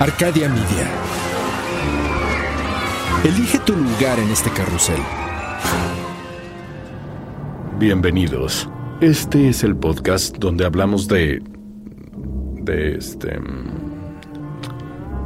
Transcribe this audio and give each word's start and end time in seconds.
Arcadia 0.00 0.48
Media. 0.48 0.88
Elige 3.24 3.58
tu 3.58 3.74
lugar 3.74 4.20
en 4.20 4.30
este 4.30 4.48
carrusel. 4.50 5.00
Bienvenidos. 7.80 8.70
Este 9.00 9.48
es 9.48 9.64
el 9.64 9.74
podcast 9.74 10.36
donde 10.38 10.64
hablamos 10.64 11.08
de... 11.08 11.42
de 12.62 12.94
este... 12.94 13.40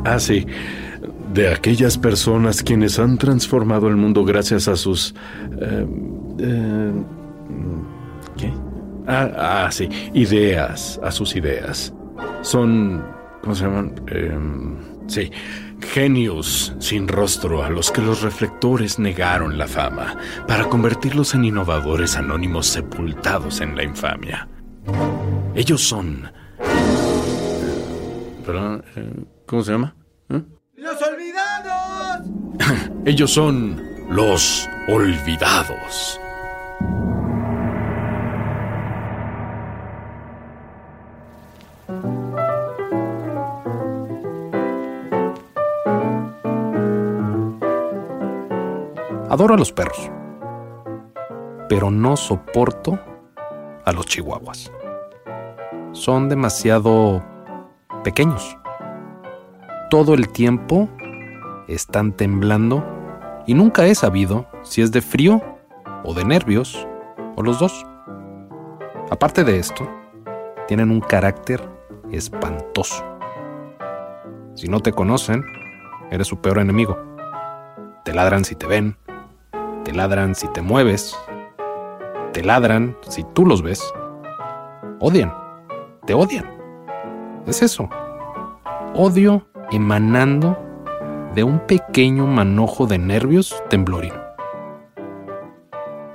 Ah, 0.07 0.19
sí. 0.19 0.47
De 1.35 1.53
aquellas 1.53 1.99
personas 1.99 2.63
quienes 2.63 2.99
han 2.99 3.19
transformado 3.19 3.89
el 3.89 3.97
mundo 3.97 4.25
gracias 4.25 4.69
a 4.69 4.77
sus... 4.77 5.15
eh, 5.61 5.87
eh, 6.39 6.93
¿Qué? 8.39 8.55
Ah, 9.07 9.67
ah, 9.67 9.69
sí. 9.71 9.91
Ideas, 10.15 10.99
a 11.03 11.11
sus 11.11 11.37
ideas. 11.37 11.93
Son... 12.41 13.21
¿Cómo 13.43 13.55
se 13.57 13.65
llaman? 13.65 13.95
Em, 14.07 14.77
sí. 15.09 15.31
Genios 15.81 16.75
sin 16.79 17.09
rostro 17.09 17.65
a 17.65 17.71
los 17.71 17.91
que 17.91 18.01
los 18.01 18.23
reflectores 18.23 19.01
negaron 19.01 19.59
la 19.59 19.67
fama 19.67 20.17
para 20.47 20.65
convertirlos 20.67 21.35
en 21.35 21.45
innovadores 21.45 22.17
anónimos 22.17 22.69
sepultados 22.69 23.61
en 23.61 23.77
la 23.77 23.83
infamia. 23.83 24.49
Ellos 25.57 25.83
son... 25.83 26.31
perdón, 28.47 28.85
eh, 28.95 29.25
¿Cómo 29.47 29.63
se 29.63 29.73
llama? 29.73 29.97
¿Eh? 30.31 30.43
¡Los 30.77 31.03
olvidados! 31.03 32.27
Ellos 33.05 33.33
son 33.33 33.83
los 34.09 34.69
olvidados. 34.89 36.22
Adoro 49.33 49.55
a 49.55 49.57
los 49.57 49.73
perros, 49.73 50.11
pero 51.67 51.91
no 51.91 52.19
soporto 52.19 53.01
a 53.83 53.91
los 53.91 54.05
chihuahuas. 54.05 54.71
Son 55.93 56.29
demasiado 56.29 57.25
pequeños. 58.05 58.59
Todo 59.89 60.13
el 60.13 60.29
tiempo 60.29 60.91
están 61.67 62.13
temblando 62.13 62.85
y 63.47 63.55
nunca 63.55 63.87
he 63.87 63.95
sabido 63.95 64.45
si 64.61 64.83
es 64.83 64.93
de 64.93 65.01
frío 65.01 65.41
o 66.05 66.13
de 66.13 66.27
nervios 66.27 66.87
o 67.35 67.43
los 67.43 67.59
dos. 67.59 67.87
Aparte 69.11 69.45
de 69.45 69.59
esto, 69.59 69.89
tienen 70.69 70.91
un 70.91 71.01
carácter 71.01 71.67
espantoso. 72.11 73.03
Si 74.57 74.69
no 74.69 74.81
te 74.81 74.93
conocen, 74.93 75.43
eres 76.11 76.27
su 76.27 76.43
peor 76.43 76.59
enemigo. 76.59 76.99
Te 78.05 78.13
ladran 78.13 78.45
si 78.45 78.57
te 78.57 78.67
ven, 78.67 78.99
te 79.85 79.93
ladran 79.93 80.35
si 80.35 80.49
te 80.49 80.63
mueves, 80.63 81.17
te 82.33 82.43
ladran 82.43 82.97
si 83.09 83.25
tú 83.25 83.45
los 83.45 83.63
ves. 83.63 83.83
Odian, 85.01 85.35
te 86.07 86.15
odian. 86.15 86.49
Es 87.47 87.63
eso. 87.63 87.89
Odio 88.95 89.47
emanando 89.71 90.57
de 91.35 91.45
un 91.45 91.61
pequeño 91.61 92.27
manojo 92.27 92.87
de 92.87 92.99
nervios 92.99 93.63
temblorino. 93.69 94.21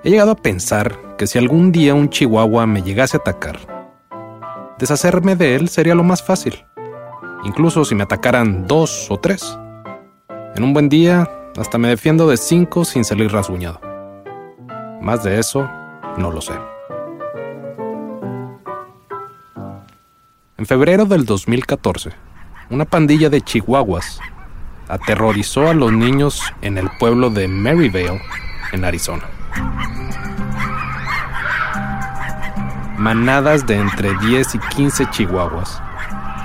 He 0.03 0.09
llegado 0.09 0.31
a 0.31 0.35
pensar 0.35 0.97
que 1.17 1.27
si 1.27 1.37
algún 1.37 1.71
día 1.71 1.93
un 1.93 2.09
chihuahua 2.09 2.65
me 2.67 2.81
llegase 2.81 3.17
a 3.17 3.19
atacar, 3.19 3.57
deshacerme 4.77 5.35
de 5.35 5.55
él 5.55 5.69
sería 5.69 5.95
lo 5.95 6.03
más 6.03 6.23
fácil, 6.23 6.65
incluso 7.43 7.83
si 7.83 7.95
me 7.95 8.03
atacaran 8.03 8.67
dos 8.67 9.09
o 9.09 9.19
tres. 9.19 9.57
En 10.55 10.63
un 10.63 10.73
buen 10.73 10.87
día, 10.87 11.27
hasta 11.57 11.77
me 11.77 11.87
defiendo 11.87 12.27
de 12.27 12.37
cinco 12.37 12.85
sin 12.85 13.03
salir 13.03 13.31
rasguñado. 13.31 13.81
Más 15.01 15.23
de 15.23 15.39
eso, 15.39 15.69
no 16.17 16.31
lo 16.31 16.41
sé. 16.41 16.53
En 20.57 20.65
febrero 20.65 21.05
del 21.05 21.25
2014, 21.25 22.11
una 22.69 22.85
pandilla 22.85 23.29
de 23.29 23.41
chihuahuas 23.41 24.19
aterrorizó 24.87 25.67
a 25.67 25.73
los 25.73 25.91
niños 25.91 26.41
en 26.61 26.77
el 26.77 26.89
pueblo 26.99 27.29
de 27.29 27.47
Maryvale, 27.47 28.21
en 28.71 28.85
Arizona. 28.85 29.23
Manadas 32.97 33.67
de 33.67 33.77
entre 33.77 34.13
10 34.17 34.55
y 34.55 34.59
15 34.59 35.09
chihuahuas 35.11 35.81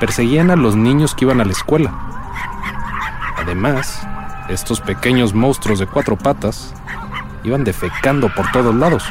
perseguían 0.01 0.51
a 0.51 0.57
los 0.57 0.77
niños 0.77 1.15
que 1.15 1.25
iban 1.25 1.41
a 1.41 1.45
la 1.45 1.53
escuela. 1.53 1.93
Además, 3.39 4.07
estos 4.49 4.81
pequeños 4.81 5.35
monstruos 5.35 5.79
de 5.79 5.87
cuatro 5.87 6.17
patas 6.17 6.75
iban 7.45 7.65
defecando 7.65 8.29
por 8.35 8.51
todos 8.53 8.75
lados. 8.75 9.05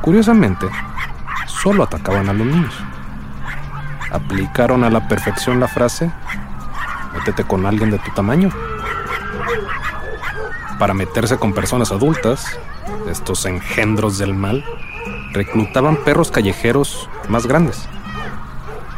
Curiosamente, 0.00 0.66
solo 1.46 1.82
atacaban 1.82 2.28
a 2.28 2.32
los 2.32 2.46
niños. 2.46 2.74
Aplicaron 4.10 4.84
a 4.84 4.90
la 4.90 5.08
perfección 5.08 5.60
la 5.60 5.68
frase 5.68 6.10
métete 7.14 7.44
con 7.44 7.64
alguien 7.64 7.90
de 7.90 7.98
tu 7.98 8.10
tamaño. 8.10 8.50
Para 10.78 10.94
meterse 10.94 11.38
con 11.38 11.54
personas 11.54 11.92
adultas, 11.92 12.58
estos 13.08 13.46
engendros 13.46 14.18
del 14.18 14.34
mal 14.34 14.64
reclutaban 15.32 15.96
perros 15.96 16.30
callejeros 16.30 17.08
más 17.28 17.46
grandes. 17.46 17.88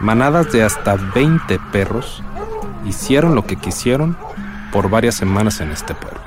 Manadas 0.01 0.53
de 0.53 0.63
hasta 0.63 0.97
20 0.97 1.59
perros 1.73 2.23
hicieron 2.85 3.35
lo 3.35 3.47
que 3.47 3.57
quisieron 3.57 4.17
por 4.77 4.91
varias 4.91 5.15
semanas 5.15 5.63
en 5.63 5.71
este 5.71 5.95
pueblo. 5.95 6.21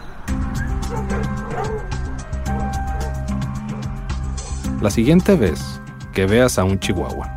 La 4.81 4.89
siguiente 4.89 5.35
vez 5.35 5.79
que 6.13 6.25
veas 6.25 6.57
a 6.57 6.63
un 6.63 6.79
chihuahua, 6.79 7.29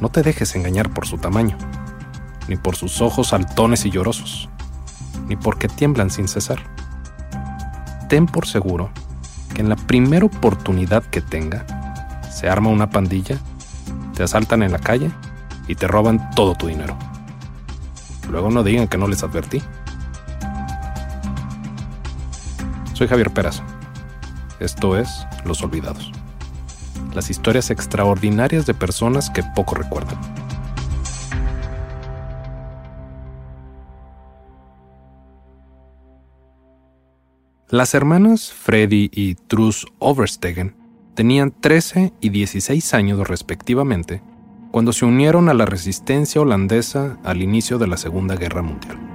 no 0.00 0.08
te 0.08 0.24
dejes 0.24 0.56
engañar 0.56 0.90
por 0.90 1.06
su 1.06 1.16
tamaño 1.18 1.56
ni 2.48 2.56
por 2.56 2.74
sus 2.74 3.00
ojos 3.00 3.28
saltones 3.28 3.86
y 3.86 3.90
llorosos, 3.90 4.48
ni 5.28 5.36
porque 5.36 5.68
tiemblan 5.68 6.10
sin 6.10 6.26
cesar. 6.26 6.58
Ten 8.08 8.26
por 8.26 8.48
seguro 8.48 8.90
que 9.54 9.60
en 9.60 9.68
la 9.68 9.76
primera 9.76 10.26
oportunidad 10.26 11.04
que 11.04 11.20
tenga, 11.20 11.64
se 12.32 12.48
arma 12.48 12.70
una 12.70 12.90
pandilla, 12.90 13.38
te 14.16 14.24
asaltan 14.24 14.64
en 14.64 14.72
la 14.72 14.80
calle 14.80 15.08
y 15.68 15.76
te 15.76 15.86
roban 15.86 16.32
todo 16.32 16.56
tu 16.56 16.66
dinero. 16.66 16.98
Luego 18.28 18.50
no 18.50 18.64
digan 18.64 18.88
que 18.88 18.98
no 18.98 19.06
les 19.06 19.22
advertí. 19.22 19.62
Soy 22.96 23.08
Javier 23.08 23.30
Peraza. 23.30 23.62
Esto 24.58 24.96
es 24.96 25.26
Los 25.44 25.62
Olvidados. 25.62 26.10
Las 27.14 27.28
historias 27.28 27.70
extraordinarias 27.70 28.64
de 28.64 28.72
personas 28.72 29.28
que 29.28 29.42
poco 29.54 29.74
recuerdan. 29.74 30.18
Las 37.68 37.92
hermanas 37.92 38.50
Freddy 38.50 39.10
y 39.12 39.34
Truss 39.34 39.86
Overstegen 39.98 40.74
tenían 41.14 41.50
13 41.52 42.14
y 42.22 42.30
16 42.30 42.94
años 42.94 43.28
respectivamente 43.28 44.22
cuando 44.70 44.94
se 44.94 45.04
unieron 45.04 45.50
a 45.50 45.54
la 45.54 45.66
resistencia 45.66 46.40
holandesa 46.40 47.18
al 47.24 47.42
inicio 47.42 47.76
de 47.76 47.88
la 47.88 47.98
Segunda 47.98 48.36
Guerra 48.36 48.62
Mundial. 48.62 49.05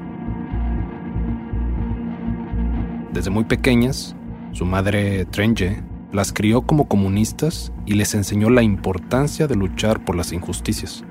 Desde 3.14 3.30
muy 3.30 3.44
pequeñas, 3.44 4.16
su 4.54 4.66
madre 4.66 5.26
Trenje 5.26 5.84
las 6.14 6.32
crió 6.32 6.62
como 6.62 6.88
comunistas 6.88 7.72
y 7.86 7.94
les 7.94 8.14
enseñó 8.14 8.50
la 8.50 8.64
importancia 8.64 9.48
de 9.48 9.56
luchar 9.56 10.04
por 10.04 10.16
las 10.16 10.32
injusticias. 10.32 11.04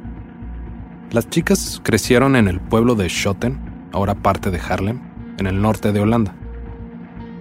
Las 1.10 1.28
chicas 1.28 1.80
crecieron 1.82 2.36
en 2.36 2.48
el 2.48 2.60
pueblo 2.60 2.94
de 2.94 3.08
Schoten, 3.08 3.58
ahora 3.92 4.14
parte 4.14 4.50
de 4.50 4.58
Haarlem, 4.58 5.00
en 5.38 5.46
el 5.46 5.60
norte 5.60 5.92
de 5.92 6.00
Holanda. 6.00 6.34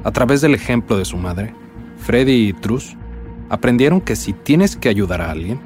A 0.04 0.12
través 0.12 0.42
del 0.42 0.56
ejemplo 0.56 0.98
de 0.98 1.06
su 1.06 1.18
madre, 1.18 1.54
Freddy 1.98 2.50
y 2.50 2.54
Truss 2.54 2.98
aprendieron 3.50 4.02
que 4.02 4.16
si 4.16 4.34
tienes 4.34 4.76
que 4.76 4.90
ayudar 4.90 5.22
a 5.22 5.32
alguien, 5.32 5.60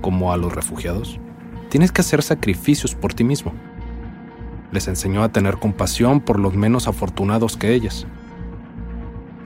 como 0.00 0.32
a 0.32 0.36
los 0.36 0.54
refugiados, 0.54 1.18
tienes 1.68 1.92
que 1.92 2.00
hacer 2.00 2.22
sacrificios 2.22 2.94
por 2.94 3.14
ti 3.14 3.24
mismo. 3.24 3.52
Les 4.72 4.88
enseñó 4.88 5.22
a 5.22 5.30
tener 5.30 5.56
compasión 5.56 6.20
por 6.20 6.38
los 6.38 6.54
menos 6.54 6.88
afortunados 6.88 7.56
que 7.56 7.72
ellas. 7.74 8.06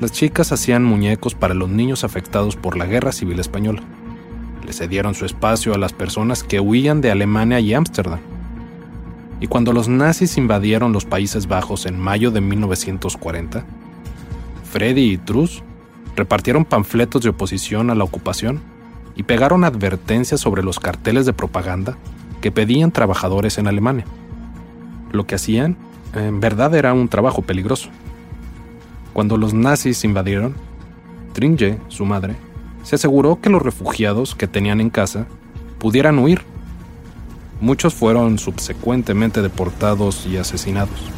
Las 0.00 0.12
chicas 0.12 0.50
hacían 0.50 0.82
muñecos 0.82 1.34
para 1.34 1.52
los 1.52 1.68
niños 1.68 2.04
afectados 2.04 2.56
por 2.56 2.78
la 2.78 2.86
Guerra 2.86 3.12
Civil 3.12 3.38
Española. 3.38 3.82
Le 4.64 4.72
cedieron 4.72 5.14
su 5.14 5.26
espacio 5.26 5.74
a 5.74 5.78
las 5.78 5.92
personas 5.92 6.42
que 6.42 6.58
huían 6.58 7.02
de 7.02 7.10
Alemania 7.10 7.60
y 7.60 7.74
Ámsterdam. 7.74 8.18
Y 9.40 9.46
cuando 9.46 9.74
los 9.74 9.90
nazis 9.90 10.38
invadieron 10.38 10.94
los 10.94 11.04
Países 11.04 11.48
Bajos 11.48 11.84
en 11.84 12.00
mayo 12.00 12.30
de 12.30 12.40
1940, 12.40 13.66
Freddy 14.70 15.12
y 15.12 15.18
Truss 15.18 15.62
repartieron 16.16 16.64
panfletos 16.64 17.22
de 17.22 17.28
oposición 17.28 17.90
a 17.90 17.94
la 17.94 18.04
ocupación 18.04 18.62
y 19.16 19.24
pegaron 19.24 19.64
advertencias 19.64 20.40
sobre 20.40 20.62
los 20.62 20.80
carteles 20.80 21.26
de 21.26 21.34
propaganda 21.34 21.98
que 22.40 22.50
pedían 22.50 22.90
trabajadores 22.90 23.58
en 23.58 23.66
Alemania. 23.66 24.06
Lo 25.12 25.26
que 25.26 25.34
hacían, 25.34 25.76
en 26.14 26.40
verdad, 26.40 26.74
era 26.74 26.94
un 26.94 27.08
trabajo 27.08 27.42
peligroso. 27.42 27.90
Cuando 29.12 29.36
los 29.36 29.54
nazis 29.54 30.04
invadieron, 30.04 30.54
Tringe, 31.32 31.78
su 31.88 32.04
madre, 32.04 32.36
se 32.82 32.96
aseguró 32.96 33.40
que 33.40 33.50
los 33.50 33.62
refugiados 33.62 34.34
que 34.34 34.46
tenían 34.46 34.80
en 34.80 34.90
casa 34.90 35.26
pudieran 35.78 36.18
huir. 36.18 36.42
Muchos 37.60 37.94
fueron 37.94 38.38
subsecuentemente 38.38 39.42
deportados 39.42 40.26
y 40.26 40.36
asesinados. 40.36 41.10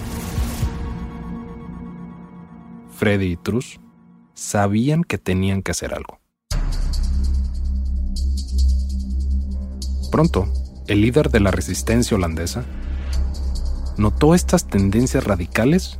Freddy 2.96 3.32
y 3.32 3.36
Truss 3.36 3.80
sabían 4.34 5.04
que 5.04 5.18
tenían 5.18 5.62
que 5.62 5.72
hacer 5.72 5.94
algo. 5.94 6.18
Pronto, 10.10 10.46
el 10.88 11.00
líder 11.00 11.30
de 11.30 11.40
la 11.40 11.50
resistencia 11.50 12.16
holandesa 12.16 12.64
notó 13.96 14.34
estas 14.34 14.66
tendencias 14.68 15.24
radicales 15.24 15.98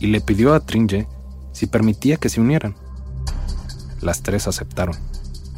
y 0.00 0.08
le 0.08 0.20
pidió 0.20 0.54
a 0.54 0.60
Tringe 0.60 1.06
si 1.54 1.66
permitía 1.66 2.18
que 2.18 2.28
se 2.28 2.42
unieran. 2.42 2.74
Las 4.02 4.22
tres 4.22 4.46
aceptaron 4.46 4.96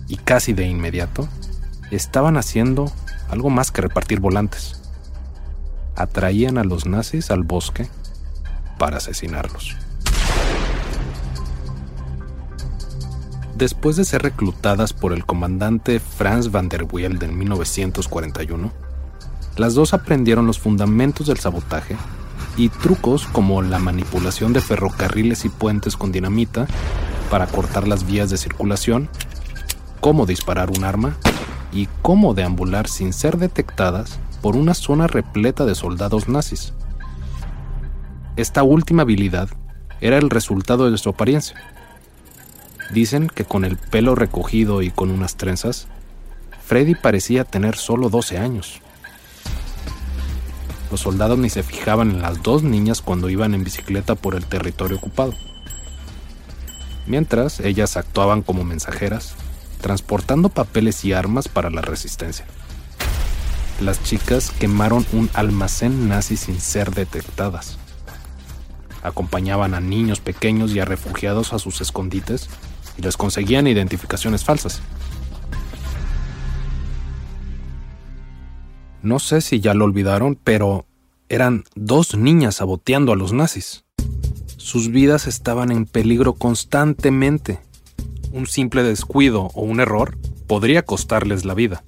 y 0.06 0.18
casi 0.18 0.52
de 0.52 0.66
inmediato 0.66 1.26
estaban 1.90 2.36
haciendo 2.36 2.92
algo 3.28 3.50
más 3.50 3.72
que 3.72 3.82
repartir 3.82 4.20
volantes. 4.20 4.80
Atraían 5.96 6.58
a 6.58 6.64
los 6.64 6.86
nazis 6.86 7.32
al 7.32 7.42
bosque 7.42 7.88
para 8.78 8.98
asesinarlos. 8.98 9.76
Después 13.56 13.96
de 13.96 14.04
ser 14.04 14.22
reclutadas 14.22 14.92
por 14.92 15.14
el 15.14 15.24
comandante 15.24 15.98
Franz 15.98 16.50
van 16.50 16.68
der 16.68 16.84
Wielde 16.84 17.24
en 17.24 17.38
1941, 17.38 18.70
las 19.56 19.72
dos 19.72 19.94
aprendieron 19.94 20.46
los 20.46 20.58
fundamentos 20.58 21.28
del 21.28 21.38
sabotaje 21.38 21.96
y 22.56 22.68
trucos 22.68 23.26
como 23.26 23.62
la 23.62 23.78
manipulación 23.78 24.52
de 24.52 24.60
ferrocarriles 24.60 25.44
y 25.44 25.48
puentes 25.48 25.96
con 25.96 26.12
dinamita 26.12 26.66
para 27.30 27.46
cortar 27.46 27.86
las 27.86 28.06
vías 28.06 28.30
de 28.30 28.36
circulación, 28.36 29.08
cómo 30.00 30.26
disparar 30.26 30.70
un 30.70 30.84
arma 30.84 31.16
y 31.72 31.88
cómo 32.02 32.34
deambular 32.34 32.88
sin 32.88 33.12
ser 33.12 33.36
detectadas 33.36 34.18
por 34.42 34.56
una 34.56 34.74
zona 34.74 35.06
repleta 35.06 35.64
de 35.64 35.74
soldados 35.74 36.28
nazis. 36.28 36.72
Esta 38.36 38.62
última 38.62 39.02
habilidad 39.02 39.48
era 40.00 40.18
el 40.18 40.30
resultado 40.30 40.90
de 40.90 40.98
su 40.98 41.08
apariencia 41.08 41.56
Dicen 42.90 43.28
que 43.28 43.44
con 43.44 43.64
el 43.64 43.76
pelo 43.76 44.14
recogido 44.14 44.82
y 44.82 44.90
con 44.90 45.10
unas 45.10 45.36
trenzas, 45.36 45.88
Freddy 46.64 46.94
parecía 46.94 47.44
tener 47.44 47.76
solo 47.76 48.08
12 48.08 48.38
años. 48.38 48.80
Los 50.90 51.00
soldados 51.00 51.38
ni 51.38 51.50
se 51.50 51.62
fijaban 51.62 52.10
en 52.10 52.22
las 52.22 52.42
dos 52.42 52.62
niñas 52.62 53.02
cuando 53.02 53.28
iban 53.28 53.54
en 53.54 53.64
bicicleta 53.64 54.14
por 54.14 54.34
el 54.34 54.46
territorio 54.46 54.96
ocupado. 54.96 55.34
Mientras, 57.06 57.60
ellas 57.60 57.96
actuaban 57.96 58.42
como 58.42 58.64
mensajeras, 58.64 59.34
transportando 59.80 60.48
papeles 60.48 61.04
y 61.04 61.12
armas 61.12 61.48
para 61.48 61.70
la 61.70 61.82
resistencia. 61.82 62.46
Las 63.80 64.02
chicas 64.02 64.52
quemaron 64.58 65.04
un 65.12 65.28
almacén 65.34 66.08
nazi 66.08 66.36
sin 66.36 66.60
ser 66.60 66.92
detectadas. 66.92 67.78
Acompañaban 69.02 69.74
a 69.74 69.80
niños 69.80 70.20
pequeños 70.20 70.72
y 70.72 70.80
a 70.80 70.84
refugiados 70.84 71.52
a 71.52 71.58
sus 71.58 71.80
escondites 71.80 72.48
y 72.96 73.02
les 73.02 73.16
conseguían 73.16 73.66
identificaciones 73.66 74.44
falsas. 74.44 74.80
No 79.06 79.20
sé 79.20 79.40
si 79.40 79.60
ya 79.60 79.72
lo 79.72 79.84
olvidaron, 79.84 80.34
pero 80.34 80.84
eran 81.28 81.62
dos 81.76 82.16
niñas 82.16 82.56
saboteando 82.56 83.12
a 83.12 83.16
los 83.16 83.32
nazis. 83.32 83.84
Sus 84.56 84.90
vidas 84.90 85.28
estaban 85.28 85.70
en 85.70 85.86
peligro 85.86 86.32
constantemente. 86.32 87.60
Un 88.32 88.48
simple 88.48 88.82
descuido 88.82 89.52
o 89.54 89.62
un 89.62 89.78
error 89.78 90.18
podría 90.48 90.82
costarles 90.82 91.44
la 91.44 91.54
vida. 91.54 91.84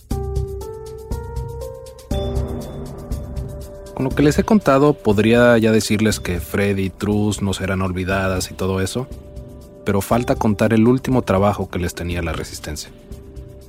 Con 3.97 4.05
lo 4.05 4.11
que 4.11 4.23
les 4.23 4.39
he 4.39 4.45
contado, 4.45 4.93
podría 4.93 5.59
ya 5.59 5.73
decirles 5.73 6.21
que 6.21 6.39
Freddy 6.39 6.85
y 6.85 6.91
Truss 6.91 7.43
no 7.43 7.53
serán 7.53 7.83
olvidadas 7.83 8.53
y 8.53 8.55
todo 8.55 8.81
eso, 8.81 9.09
pero 9.85 10.03
falta 10.03 10.37
contar 10.37 10.73
el 10.73 10.87
último 10.87 11.23
trabajo 11.23 11.69
que 11.69 11.81
les 11.81 11.97
tenía 11.97 12.23
la 12.23 12.33
resistencia. 12.33 12.93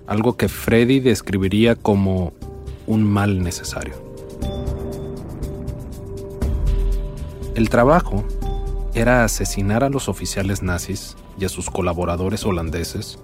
Algo 0.05 0.37
que 0.37 0.49
Freddy 0.49 0.99
describiría 0.99 1.75
como 1.75 2.33
un 2.89 3.03
mal 3.03 3.43
necesario. 3.43 3.93
El 7.53 7.69
trabajo 7.69 8.25
era 8.95 9.23
asesinar 9.23 9.83
a 9.83 9.89
los 9.89 10.09
oficiales 10.09 10.63
nazis 10.63 11.15
y 11.39 11.45
a 11.45 11.49
sus 11.49 11.69
colaboradores 11.69 12.45
holandeses 12.45 13.19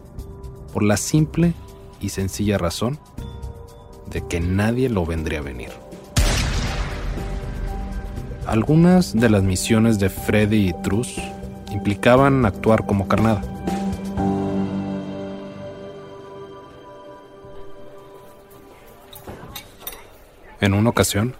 por 0.72 0.84
la 0.84 0.98
simple 0.98 1.56
y 2.00 2.10
sencilla 2.10 2.60
razón 2.60 3.00
de 4.12 4.26
que 4.28 4.40
nadie 4.40 4.88
lo 4.88 5.04
vendría 5.04 5.40
a 5.40 5.44
venir. 5.44 5.72
Algunas 8.46 9.20
de 9.20 9.30
las 9.32 9.42
misiones 9.42 9.98
de 9.98 10.10
Freddy 10.10 10.70
y 10.70 10.74
Truss 10.84 11.20
implicaban 11.72 12.46
actuar 12.46 12.86
como 12.86 13.08
carnada. 13.08 13.42
En 20.66 20.74
una 20.74 20.90
ocasión, 20.90 21.36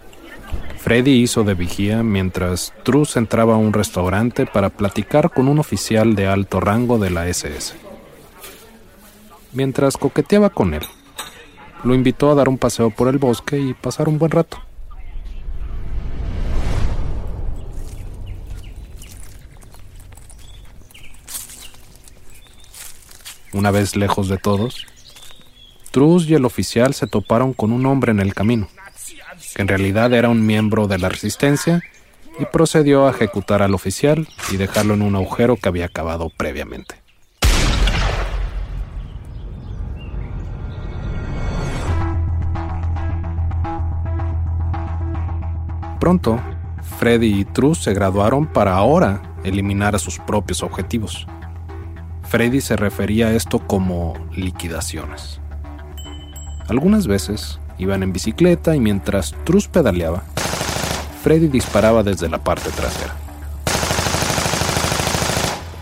Freddy 0.78 1.20
hizo 1.20 1.42
de 1.42 1.54
vigía 1.54 2.04
mientras 2.04 2.72
Truss 2.84 3.16
entraba 3.16 3.54
a 3.54 3.56
un 3.56 3.72
restaurante 3.72 4.46
para 4.46 4.70
platicar 4.70 5.32
con 5.32 5.48
un 5.48 5.58
oficial 5.58 6.14
de 6.14 6.28
alto 6.28 6.60
rango 6.60 7.00
de 7.00 7.10
la 7.10 7.26
SS. 7.26 7.74
Mientras 9.52 9.96
coqueteaba 9.96 10.50
con 10.50 10.74
él, 10.74 10.84
lo 11.82 11.92
invitó 11.92 12.30
a 12.30 12.36
dar 12.36 12.48
un 12.48 12.56
paseo 12.56 12.90
por 12.90 13.08
el 13.08 13.18
bosque 13.18 13.58
y 13.58 13.74
pasar 13.74 14.08
un 14.08 14.16
buen 14.16 14.30
rato. 14.30 14.58
Una 23.52 23.72
vez 23.72 23.96
lejos 23.96 24.28
de 24.28 24.38
todos, 24.38 24.86
Truss 25.90 26.28
y 26.28 26.34
el 26.34 26.44
oficial 26.44 26.94
se 26.94 27.08
toparon 27.08 27.54
con 27.54 27.72
un 27.72 27.86
hombre 27.86 28.12
en 28.12 28.20
el 28.20 28.32
camino, 28.32 28.68
que 29.56 29.62
en 29.62 29.68
realidad 29.68 30.12
era 30.12 30.28
un 30.28 30.44
miembro 30.44 30.86
de 30.86 30.98
la 30.98 31.08
resistencia, 31.08 31.82
y 32.38 32.44
procedió 32.44 33.06
a 33.06 33.10
ejecutar 33.10 33.62
al 33.62 33.72
oficial 33.72 34.28
y 34.52 34.58
dejarlo 34.58 34.92
en 34.92 35.00
un 35.00 35.16
agujero 35.16 35.56
que 35.56 35.66
había 35.66 35.86
acabado 35.86 36.30
previamente. 36.36 36.96
Pronto, 45.98 46.38
Freddy 46.98 47.40
y 47.40 47.44
Truss 47.46 47.78
se 47.78 47.94
graduaron 47.94 48.44
para 48.44 48.74
ahora 48.74 49.22
eliminar 49.42 49.96
a 49.96 49.98
sus 49.98 50.18
propios 50.18 50.62
objetivos. 50.62 51.26
Freddy 52.24 52.60
se 52.60 52.76
refería 52.76 53.28
a 53.28 53.32
esto 53.32 53.60
como 53.60 54.12
liquidaciones. 54.34 55.40
Algunas 56.68 57.06
veces 57.06 57.58
iban 57.78 58.02
en 58.02 58.12
bicicleta 58.12 58.74
y 58.74 58.80
mientras 58.80 59.34
Truss 59.44 59.68
pedaleaba, 59.68 60.22
Freddy 61.22 61.48
disparaba 61.48 62.02
desde 62.02 62.28
la 62.28 62.38
parte 62.38 62.70
trasera. 62.70 63.14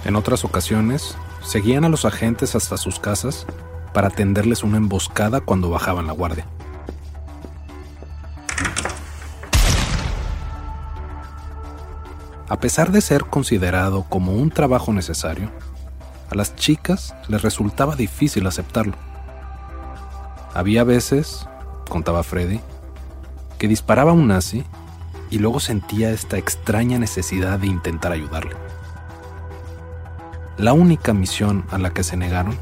En 0.05 0.17
otras 0.17 0.45
ocasiones, 0.45 1.17
seguían 1.43 1.85
a 1.85 1.89
los 1.89 2.05
agentes 2.05 2.55
hasta 2.55 2.77
sus 2.77 2.99
casas 2.99 3.47
para 3.93 4.11
tenderles 4.11 4.63
una 4.63 4.77
emboscada 4.77 5.41
cuando 5.41 5.71
bajaban 5.71 6.07
la 6.07 6.13
guardia. 6.13 6.47
A 12.49 12.61
pesar 12.61 12.93
de 12.93 13.01
ser 13.01 13.25
considerado 13.25 14.05
como 14.09 14.33
un 14.33 14.51
trabajo 14.51 14.93
necesario, 14.93 15.51
a 16.31 16.35
las 16.35 16.55
chicas 16.57 17.15
les 17.29 17.43
resultaba 17.43 17.97
difícil 17.97 18.47
aceptarlo. 18.47 18.95
Había 20.53 20.85
veces, 20.85 21.49
contaba 21.85 22.23
Freddy, 22.23 22.61
que 23.59 23.69
disparaba 23.69 24.11
a 24.11 24.14
un 24.14 24.29
nazi 24.29 24.64
y 25.31 25.38
luego 25.38 25.61
sentía 25.61 26.11
esta 26.11 26.38
extraña 26.38 26.99
necesidad 26.99 27.59
de 27.59 27.67
intentar 27.67 28.12
ayudarle. 28.12 28.57
La 30.57 30.73
única 30.73 31.12
misión 31.12 31.64
a 31.71 31.79
la 31.79 31.91
que 31.91 32.05
se 32.05 32.17
negaron 32.17 32.57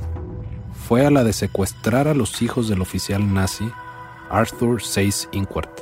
fue 0.89 1.05
a 1.07 1.11
la 1.11 1.25
de 1.25 1.33
secuestrar 1.33 2.09
a 2.09 2.15
los 2.15 2.41
hijos 2.43 2.69
del 2.69 2.81
oficial 2.81 3.33
nazi 3.33 3.71
Arthur 4.31 4.83
Seyss 4.83 5.29
Inquart. 5.33 5.81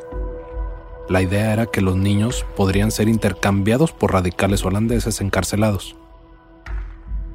La 1.08 1.22
idea 1.22 1.52
era 1.52 1.66
que 1.66 1.80
los 1.80 1.96
niños 1.96 2.44
podrían 2.56 2.90
ser 2.90 3.08
intercambiados 3.08 3.92
por 3.92 4.12
radicales 4.12 4.64
holandeses 4.64 5.20
encarcelados 5.20 5.96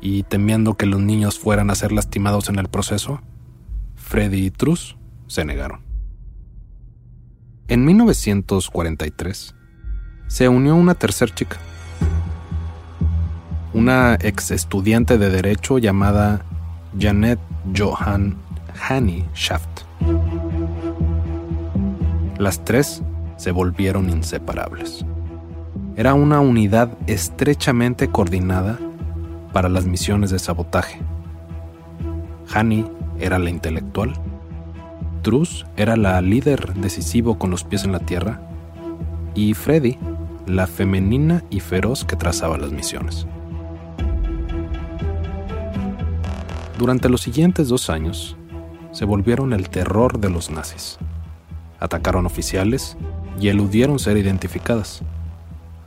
y 0.02 0.24
temiendo 0.24 0.76
que 0.76 0.86
los 0.86 1.00
niños 1.00 1.40
fueran 1.40 1.70
a 1.70 1.76
ser 1.76 1.92
lastimados 1.92 2.50
en 2.50 2.60
el 2.60 2.68
proceso, 2.68 3.22
Freddy 3.96 4.46
y 4.46 4.52
Truss 4.52 4.98
se 5.28 5.46
negaron. 5.46 5.95
En 7.68 7.84
1943, 7.84 9.56
se 10.28 10.50
unió 10.50 10.76
una 10.76 10.94
tercer 10.94 11.34
chica, 11.34 11.58
una 13.74 14.20
ex 14.22 14.52
estudiante 14.52 15.18
de 15.18 15.32
derecho 15.32 15.80
llamada 15.80 16.46
Janet 17.00 17.40
Johan 17.76 18.38
Hanny 18.88 19.26
Shaft. 19.34 19.82
Las 22.38 22.64
tres 22.64 23.02
se 23.38 23.50
volvieron 23.50 24.12
inseparables. 24.12 25.04
Era 25.96 26.14
una 26.14 26.42
unidad 26.42 26.96
estrechamente 27.08 28.10
coordinada 28.10 28.78
para 29.54 29.70
las 29.70 29.88
misiones 29.88 30.30
de 30.30 30.38
sabotaje. 30.38 31.00
Hanny 32.54 32.86
era 33.20 33.40
la 33.40 33.50
intelectual, 33.50 34.14
Truss 35.26 35.66
era 35.76 35.98
la 35.98 36.22
líder 36.22 36.76
decisivo 36.76 37.40
con 37.40 37.50
los 37.50 37.64
pies 37.64 37.84
en 37.84 37.94
la 37.94 37.98
tierra 37.98 38.42
y 39.34 39.56
Freddy 39.56 39.98
la 40.46 40.68
femenina 40.68 41.44
y 41.50 41.62
feroz 41.62 42.06
que 42.06 42.16
trazaba 42.16 42.60
las 42.60 42.72
misiones. 42.72 43.26
Durante 46.78 47.10
los 47.10 47.22
siguientes 47.22 47.70
dos 47.70 47.90
años, 47.90 48.38
se 48.92 49.06
volvieron 49.06 49.54
el 49.54 49.68
terror 49.68 50.20
de 50.20 50.30
los 50.30 50.52
nazis. 50.52 51.00
Atacaron 51.80 52.28
oficiales 52.28 52.96
y 53.42 53.48
eludieron 53.48 53.98
ser 53.98 54.18
identificadas, 54.18 55.02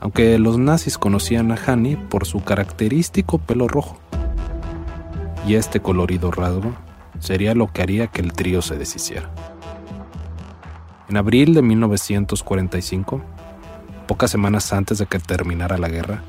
aunque 0.01 0.37
los 0.37 0.57
nazis 0.57 0.97
conocían 0.97 1.53
a 1.53 1.55
Hani 1.65 1.95
por 1.95 2.25
su 2.25 2.43
característico 2.43 3.37
pelo 3.37 3.69
rojo. 3.69 3.99
Y 5.47 5.55
este 5.55 5.79
colorido 5.79 6.29
rasgo 6.29 6.73
sería 7.19 7.53
lo 7.53 7.71
que 7.71 7.81
haría 7.81 8.07
que 8.07 8.21
el 8.21 8.33
trío 8.33 8.61
se 8.61 8.77
deshiciera. 8.77 9.29
En 11.09 11.17
abril 11.17 11.53
de 11.53 11.61
1945, 11.61 13.21
pocas 14.07 14.31
semanas 14.31 14.71
antes 14.73 14.97
de 14.97 15.05
que 15.05 15.19
terminara 15.19 15.77
la 15.77 15.89
guerra, 15.89 16.23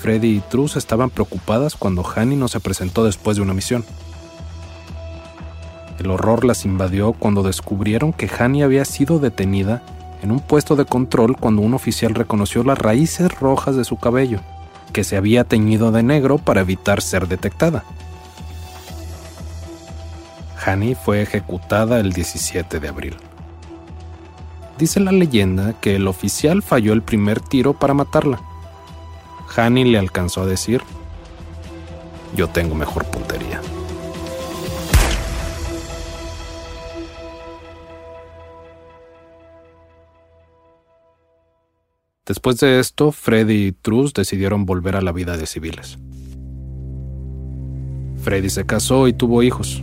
Freddy 0.00 0.36
y 0.36 0.40
Truss 0.40 0.76
estaban 0.76 1.10
preocupadas 1.10 1.76
cuando 1.76 2.04
Hani 2.04 2.36
no 2.36 2.48
se 2.48 2.60
presentó 2.60 3.04
después 3.04 3.36
de 3.36 3.42
una 3.42 3.54
misión. 3.54 3.84
El 5.98 6.10
horror 6.10 6.44
las 6.44 6.64
invadió 6.64 7.12
cuando 7.12 7.42
descubrieron 7.42 8.12
que 8.12 8.28
Hani 8.28 8.62
había 8.62 8.84
sido 8.84 9.18
detenida 9.18 9.82
en 10.22 10.30
un 10.30 10.40
puesto 10.40 10.76
de 10.76 10.84
control 10.84 11.36
cuando 11.36 11.62
un 11.62 11.74
oficial 11.74 12.14
reconoció 12.14 12.64
las 12.64 12.78
raíces 12.78 13.38
rojas 13.38 13.76
de 13.76 13.84
su 13.84 13.96
cabello, 13.96 14.40
que 14.92 15.04
se 15.04 15.16
había 15.16 15.44
teñido 15.44 15.92
de 15.92 16.02
negro 16.02 16.38
para 16.38 16.62
evitar 16.62 17.02
ser 17.02 17.28
detectada. 17.28 17.84
Hani 20.64 20.94
fue 20.94 21.20
ejecutada 21.20 22.00
el 22.00 22.12
17 22.12 22.80
de 22.80 22.88
abril. 22.88 23.16
Dice 24.78 24.98
la 24.98 25.12
leyenda 25.12 25.74
que 25.74 25.96
el 25.96 26.08
oficial 26.08 26.62
falló 26.62 26.94
el 26.94 27.02
primer 27.02 27.40
tiro 27.40 27.74
para 27.74 27.92
matarla. 27.92 28.40
Hani 29.54 29.84
le 29.84 29.98
alcanzó 29.98 30.42
a 30.42 30.46
decir, 30.46 30.80
yo 32.34 32.48
tengo 32.48 32.74
mejor 32.74 33.04
puntería. 33.04 33.60
Después 42.26 42.58
de 42.58 42.80
esto, 42.80 43.12
Freddy 43.12 43.66
y 43.66 43.72
Truss 43.72 44.14
decidieron 44.14 44.64
volver 44.64 44.96
a 44.96 45.02
la 45.02 45.12
vida 45.12 45.36
de 45.36 45.44
civiles. 45.44 45.98
Freddy 48.22 48.48
se 48.48 48.64
casó 48.64 49.06
y 49.08 49.12
tuvo 49.12 49.42
hijos. 49.42 49.82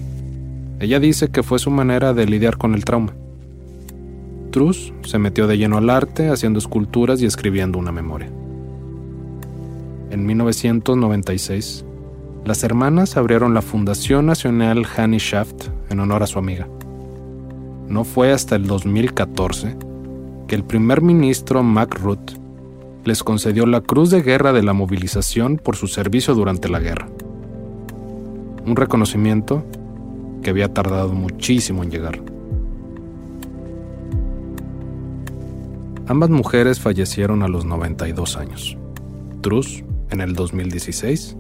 Ella 0.82 1.00
dice 1.00 1.28
que 1.28 1.44
fue 1.44 1.60
su 1.60 1.70
manera 1.70 2.16
de 2.16 2.26
lidiar 2.26 2.58
con 2.58 2.74
el 2.74 2.86
trauma. 2.86 3.14
Truss 4.50 4.92
se 5.04 5.20
metió 5.20 5.46
de 5.46 5.60
lleno 5.60 5.78
al 5.78 5.92
arte, 5.92 6.30
haciendo 6.30 6.58
esculturas 6.58 7.22
y 7.22 7.28
escribiendo 7.28 7.78
una 7.78 7.92
memoria. 7.92 8.32
En 10.10 10.26
1996, 10.26 11.86
las 12.46 12.64
hermanas 12.64 13.16
abrieron 13.16 13.54
la 13.54 13.62
Fundación 13.62 14.26
Nacional 14.26 14.88
Hanny 14.98 15.20
Shaft 15.20 15.68
en 15.92 16.00
honor 16.00 16.24
a 16.24 16.28
su 16.28 16.40
amiga. 16.40 16.68
No 17.88 18.04
fue 18.04 18.32
hasta 18.32 18.56
el 18.56 18.66
2014 18.66 19.78
que 20.48 20.56
el 20.56 20.64
primer 20.64 21.04
ministro 21.04 21.62
Mac 21.62 22.00
Ruth 22.02 22.40
les 23.06 23.24
concedió 23.24 23.68
la 23.68 23.82
Cruz 23.82 24.10
de 24.10 24.24
Guerra 24.24 24.52
de 24.52 24.64
la 24.64 24.74
Movilización 24.74 25.58
por 25.58 25.76
su 25.76 25.86
servicio 25.86 26.34
durante 26.34 26.70
la 26.70 26.80
guerra. 26.80 27.08
Un 28.66 28.76
reconocimiento 28.76 29.64
que 30.42 30.50
había 30.50 30.74
tardado 30.74 31.14
muchísimo 31.14 31.84
en 31.84 31.92
llegar. 31.92 32.22
Ambas 36.08 36.30
mujeres 36.30 36.80
fallecieron 36.80 37.44
a 37.44 37.48
los 37.48 37.64
92 37.64 38.38
años. 38.38 38.78
Truss 39.42 39.84
en 40.10 40.22
el 40.22 40.34
2016 40.34 41.38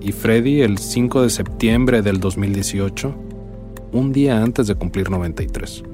y 0.00 0.12
Freddy 0.12 0.62
el 0.62 0.78
5 0.78 1.22
de 1.22 1.30
septiembre 1.30 2.02
del 2.02 2.20
2018, 2.20 3.14
un 3.92 4.12
día 4.12 4.42
antes 4.42 4.66
de 4.66 4.74
cumplir 4.74 5.10
93. 5.10 5.84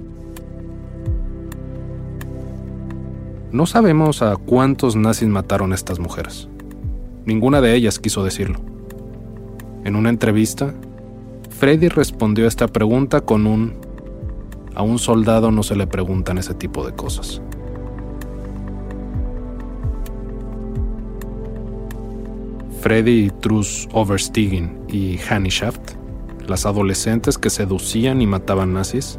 No 3.50 3.64
sabemos 3.64 4.20
a 4.20 4.36
cuántos 4.36 4.94
nazis 4.94 5.28
mataron 5.28 5.72
estas 5.72 5.98
mujeres. 5.98 6.48
Ninguna 7.24 7.60
de 7.60 7.74
ellas 7.74 7.98
quiso 7.98 8.22
decirlo. 8.22 8.60
En 9.84 9.96
una 9.96 10.10
entrevista, 10.10 10.74
Freddy 11.58 11.88
respondió 11.88 12.44
a 12.44 12.48
esta 12.48 12.68
pregunta 12.68 13.20
con 13.20 13.44
un 13.48 13.74
a 14.76 14.82
un 14.82 15.00
soldado 15.00 15.50
no 15.50 15.64
se 15.64 15.74
le 15.74 15.88
preguntan 15.88 16.38
ese 16.38 16.54
tipo 16.54 16.86
de 16.86 16.92
cosas. 16.92 17.42
Freddy 22.80 23.30
Truss 23.40 23.88
Overstiegen 23.92 24.84
y 24.86 25.16
Shaft, 25.16 25.94
las 26.46 26.64
adolescentes 26.64 27.38
que 27.38 27.50
seducían 27.50 28.22
y 28.22 28.28
mataban 28.28 28.72
nazis, 28.72 29.18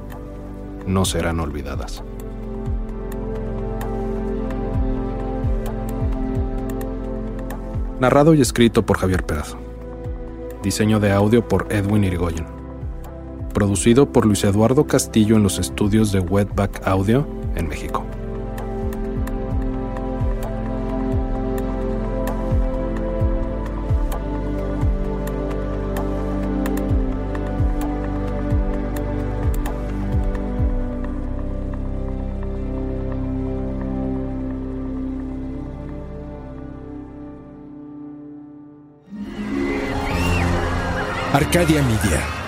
no 0.87 1.03
serán 1.03 1.41
olvidadas. 1.41 2.01
Narrado 7.99 8.33
y 8.33 8.39
escrito 8.39 8.85
por 8.85 8.97
Javier 8.97 9.25
Pedazo. 9.25 9.68
Diseño 10.63 10.99
de 10.99 11.11
audio 11.11 11.47
por 11.47 11.67
Edwin 11.71 12.03
Irigoyen. 12.03 12.45
Producido 13.53 14.11
por 14.11 14.25
Luis 14.25 14.43
Eduardo 14.43 14.87
Castillo 14.87 15.35
en 15.37 15.43
los 15.43 15.57
estudios 15.57 16.11
de 16.11 16.19
Wetback 16.19 16.85
Audio 16.85 17.25
en 17.55 17.67
México. 17.67 18.08
Arcadia 41.39 41.81
Media. 41.81 42.38